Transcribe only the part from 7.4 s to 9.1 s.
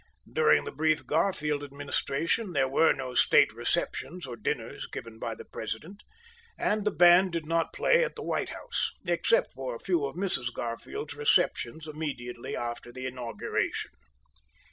not play at the White House,